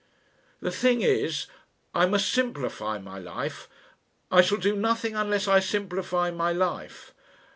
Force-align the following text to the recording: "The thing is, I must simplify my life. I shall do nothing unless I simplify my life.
"The 0.61 0.71
thing 0.71 1.03
is, 1.03 1.45
I 1.93 2.07
must 2.07 2.31
simplify 2.33 2.97
my 2.97 3.19
life. 3.19 3.69
I 4.31 4.41
shall 4.41 4.57
do 4.57 4.75
nothing 4.75 5.15
unless 5.15 5.47
I 5.47 5.59
simplify 5.59 6.31
my 6.31 6.51
life. 6.51 7.13